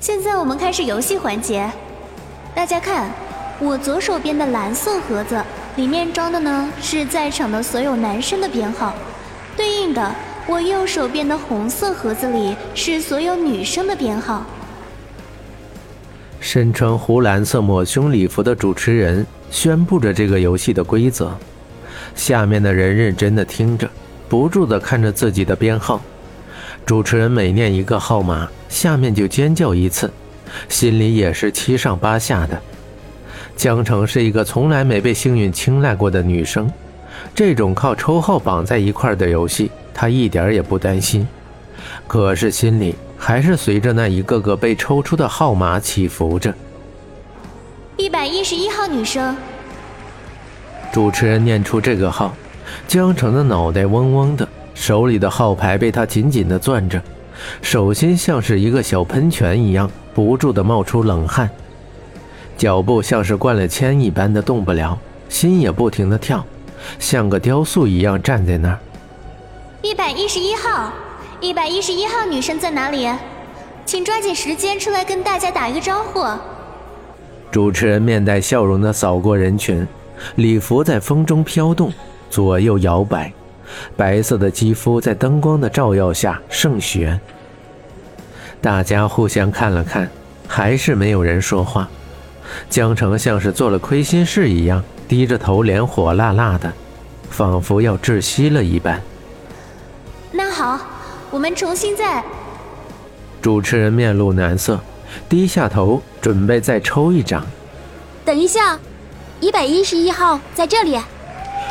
[0.00, 1.68] 现在我们开始游戏环节。
[2.54, 3.10] 大家看，
[3.58, 5.42] 我左手边的蓝色盒子
[5.74, 8.94] 里面装的呢是在场的所有男生的编号，
[9.56, 10.14] 对应的
[10.46, 14.44] 我右手边的红色盒子里是所有女生的编号。
[16.38, 21.36] 身穿湖蓝色抹胸礼服的主持人宣布着这个游戏的规则，
[22.14, 23.90] 下面的人认真的听着，
[24.28, 26.00] 不住的看着自己的编号。
[26.88, 30.10] 主持人每念一个号码，下面就尖叫一次，
[30.70, 32.58] 心里也是七上八下的。
[33.54, 36.72] 江城是一个从来没被幸运青睐过的女生，
[37.34, 41.28] 这种靠抽号绑在一块的游戏，她一点也不担心。
[42.06, 46.54] 可是心里还是随着那一个个被抽出的号码起伏着。
[47.98, 49.36] 一百一十一号女生，
[50.90, 52.34] 主持人念出这个号，
[52.86, 54.48] 江城的脑袋嗡嗡的。
[54.78, 57.02] 手里的号牌被他紧紧地攥着，
[57.60, 61.50] 手心像是一个小喷泉一样，不住地冒出冷汗，
[62.56, 64.96] 脚步像是灌了铅一般的动不了，
[65.28, 66.46] 心也不停地跳，
[67.00, 68.78] 像个雕塑一样站在那儿。
[69.82, 70.92] 一百一十一号，
[71.40, 73.10] 一百一十一号女生在哪里？
[73.84, 76.24] 请抓紧时间出来跟大家打一个招呼。
[77.50, 79.86] 主持人面带笑容地扫过人群，
[80.36, 81.92] 礼服在风中飘动，
[82.30, 83.32] 左右摇摆。
[83.96, 87.20] 白色的肌肤在灯光的照耀下胜雪。
[88.60, 90.10] 大家互相看了看，
[90.46, 91.88] 还是没有人说话。
[92.70, 96.72] 江城像是做了亏心事一样，低着头，脸火辣辣的，
[97.30, 99.00] 仿佛要窒息了一般。
[100.32, 100.80] 那好，
[101.30, 102.24] 我们重新再。
[103.40, 104.80] 主持人面露难色，
[105.28, 107.46] 低下头准备再抽一张。
[108.24, 108.78] 等一下，
[109.40, 110.98] 一百一十一号在这里。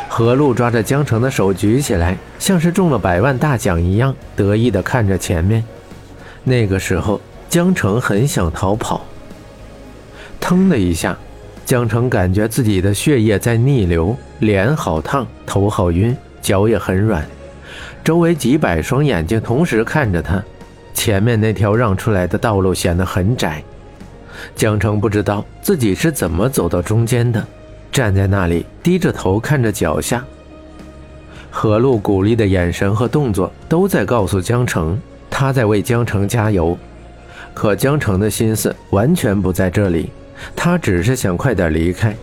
[0.08, 5.62] 何璐抓着江城的手举起来，像是中了百万大奖一样，得意地看着前面。
[6.42, 9.04] 那个时候，江城很想逃跑。
[10.40, 11.16] 腾的一下，
[11.64, 17.24] 江城感觉自己的血液在逆流，脸好烫，头好晕，脚也很软。
[18.02, 20.42] 周围几百双眼睛同时看着他，
[20.94, 23.62] 前面那条让出来的道路显得很窄。
[24.56, 27.46] 江城不知道自己是怎么走到中间的。
[27.98, 30.24] 站在那里，低着头看着脚下。
[31.50, 34.96] 何璐鼓励的眼神和动作都在告诉江城，
[35.28, 36.78] 他在为江城加油。
[37.52, 40.12] 可江城的心思完全不在这里，
[40.54, 42.14] 他只是想快点离开。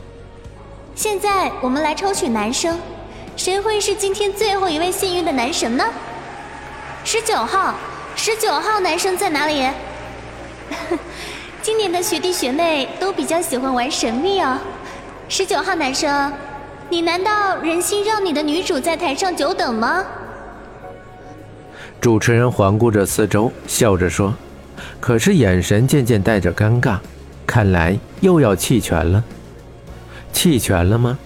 [0.95, 2.79] 现在我们来抽取男生，
[3.35, 5.83] 谁会是今天最后一位幸运的男神呢？
[7.03, 7.75] 十九号，
[8.15, 9.67] 十九号男生在哪里？
[11.61, 14.57] 今年的学弟学妹都比较喜欢玩神秘哦。
[15.27, 16.31] 十九号男生，
[16.87, 20.03] 你难道忍心让你的女主在台上久等吗？
[21.99, 24.31] 主持人环顾着四周，笑着说，
[24.99, 26.97] 可是眼神渐渐带着尴尬，
[27.47, 29.23] 看来又要弃权了。
[30.31, 31.17] 弃权了吗？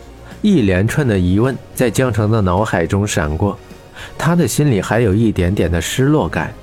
[0.42, 3.60] 一连串的疑问在江城的脑海中闪过，
[4.18, 6.54] 他的心里还有一点点的失落感，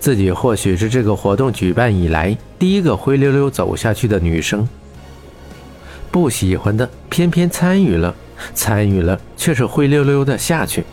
[0.00, 4.68] 自己或许是这个活动举办以来第一个灰溜溜走下去的女生。
[6.14, 8.14] 不喜欢的偏偏参与了，
[8.54, 10.84] 参与了却是灰溜溜的下去。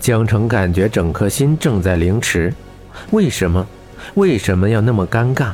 [0.00, 2.52] 江城感觉整颗心正在凌迟，
[3.12, 3.64] 为什么？
[4.14, 5.52] 为什么要那么尴尬？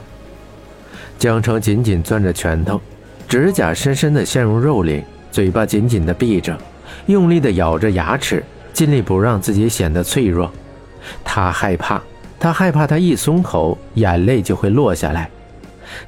[1.18, 2.80] 江城紧紧攥着拳头，
[3.28, 6.56] 指甲深深的陷入肉里，嘴巴紧紧的闭着，
[7.04, 8.42] 用力的咬着牙齿，
[8.72, 10.50] 尽力不让自己显得脆弱。
[11.22, 12.00] 他害怕，
[12.40, 15.28] 他害怕他一松口，眼泪就会落下来。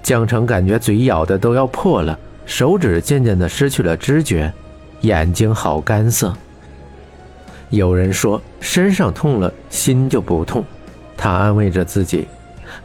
[0.03, 2.19] 江城感觉嘴咬的都要破了。
[2.47, 4.53] 手指渐渐的失去了知觉，
[5.01, 6.35] 眼睛好干涩。
[7.71, 10.65] 有人说身上痛了，心就不痛。
[11.17, 12.29] 他安慰着自己，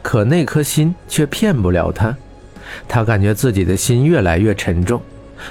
[0.02, 2.16] 可那颗心却骗不了他。
[2.88, 5.00] 他感觉自己的心越来越沉重。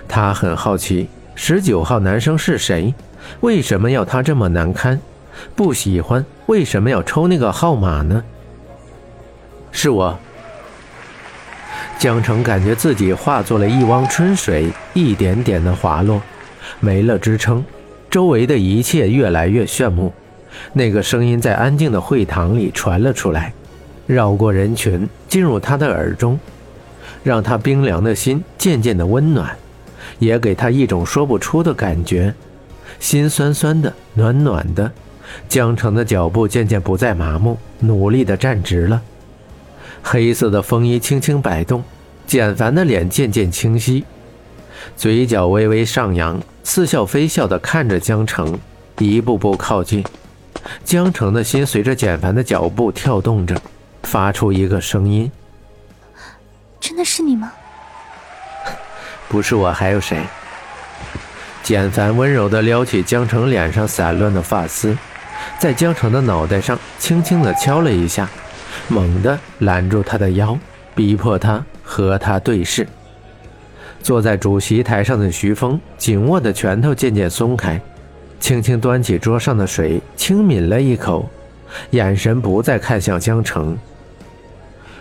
[0.07, 2.93] 他很好奇，十九号男生是谁？
[3.41, 4.99] 为什么要他这么难堪？
[5.55, 8.23] 不喜欢，为什么要抽那个号码呢？
[9.71, 10.17] 是我。
[11.99, 16.21] 江城感觉自己化作了一汪春水，一点点的滑落，
[16.79, 17.61] 没了支撑，
[18.09, 20.13] 周围的一切越来越炫目。
[20.71, 23.51] 那个声音在安静的会堂里传了出来，
[24.07, 26.39] 绕过人群，进入他的耳中，
[27.21, 29.53] 让他冰凉的心渐渐的温暖，
[30.19, 32.33] 也给他一种说不出的感觉，
[33.01, 34.89] 心酸酸的，暖暖的。
[35.49, 39.01] 江城的脚步渐渐不再麻木，努力的站直了。
[40.03, 41.83] 黑色的风衣轻轻摆动，
[42.25, 44.03] 简凡的脸渐渐清晰，
[44.95, 48.57] 嘴角微微上扬，似笑非笑地看着江城，
[48.97, 50.03] 一步步靠近。
[50.83, 53.59] 江城的心随着简凡的脚步跳动着，
[54.03, 55.31] 发出一个声音
[56.79, 57.51] ：“真的是你吗？
[59.29, 60.21] 不是我还有谁？
[61.61, 64.97] 简凡温柔地撩起江城脸上散乱的发丝，
[65.59, 68.27] 在江城的脑袋上轻轻地敲了一下，
[68.89, 70.57] 猛地拦住他的腰，
[70.93, 72.87] 逼迫他和他对视。
[74.01, 77.79] 坐在主席台上的徐峰紧握的拳头渐渐松开，
[78.39, 81.29] 轻轻端起桌上的水，轻抿了一口，
[81.91, 83.77] 眼神不再看向江城。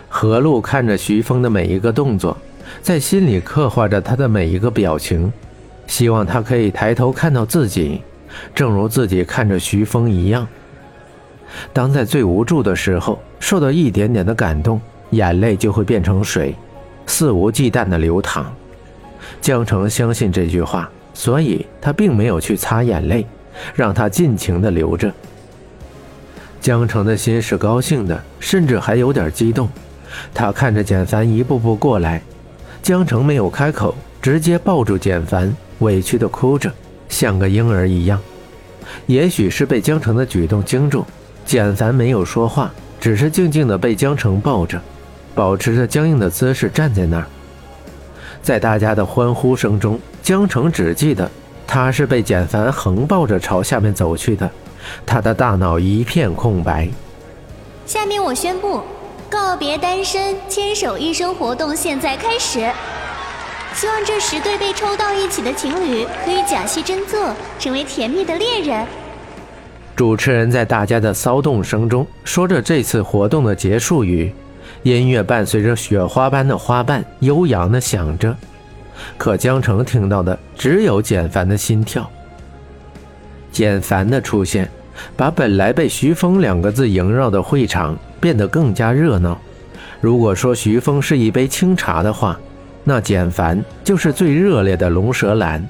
[0.07, 2.37] 何璐看着徐峰的每一个动作，
[2.81, 5.31] 在心里刻画着他的每一个表情，
[5.87, 8.01] 希望他可以抬头看到自己，
[8.53, 10.47] 正如自己看着徐峰一样。
[11.73, 14.79] 当在最无助的时候，受到一点点的感动，
[15.11, 16.55] 眼泪就会变成水，
[17.05, 18.53] 肆无忌惮地流淌。
[19.41, 23.25] 江城相信这句话，所以他并没有去擦眼泪，
[23.73, 25.11] 让他尽情地流着。
[26.61, 29.69] 江城的心是高兴的，甚至还有点激动。
[30.33, 32.21] 他看着简凡一步步过来，
[32.81, 36.71] 江城没有开口，直接抱住简凡，委屈地哭着，
[37.07, 38.19] 像个婴儿一样。
[39.05, 41.05] 也许是被江城的举动惊住，
[41.45, 44.81] 简凡没有说话，只是静静地被江城抱着，
[45.33, 47.25] 保持着僵硬的姿势站在那儿。
[48.41, 51.29] 在大家的欢呼声中，江城只记得
[51.65, 54.49] 他是被简凡横抱着朝下面走去的，
[55.05, 56.87] 他的大脑一片空白。
[57.85, 58.81] 下面我宣布。
[59.31, 62.67] 告别单身，牵手一生活动现在开始。
[63.75, 68.87] 希望这十对被抽到一起的情侣可以假戏真做，成为甜蜜的恋人。
[69.99, 74.31] 主持人在大家的骚动声中说着这次活动的结束语，
[74.81, 78.33] 音乐伴随着雪花般的花瓣悠扬的响着。
[79.17, 82.09] 可江城听到的只有简凡的心跳。
[83.51, 84.71] 简凡的出现，
[85.17, 87.99] 把本来被徐峰两个字萦绕的会场。
[88.21, 89.37] 变得更加热闹。
[89.99, 92.39] 如果说徐峰是一杯清茶的话，
[92.85, 95.67] 那简凡就是最热烈的龙舌兰。